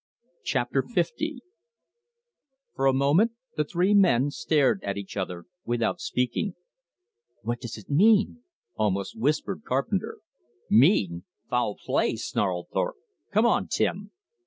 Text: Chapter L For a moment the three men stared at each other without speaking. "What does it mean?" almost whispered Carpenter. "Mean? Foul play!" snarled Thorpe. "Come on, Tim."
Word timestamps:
Chapter 0.43 0.83
L 0.97 1.03
For 2.73 2.87
a 2.87 2.91
moment 2.91 3.33
the 3.55 3.63
three 3.63 3.93
men 3.93 4.31
stared 4.31 4.83
at 4.83 4.97
each 4.97 5.15
other 5.15 5.45
without 5.63 6.01
speaking. 6.01 6.55
"What 7.43 7.59
does 7.59 7.77
it 7.77 7.87
mean?" 7.87 8.41
almost 8.75 9.15
whispered 9.19 9.61
Carpenter. 9.63 10.17
"Mean? 10.71 11.25
Foul 11.51 11.75
play!" 11.75 12.15
snarled 12.15 12.69
Thorpe. 12.73 12.97
"Come 13.29 13.45
on, 13.45 13.67
Tim." 13.67 14.09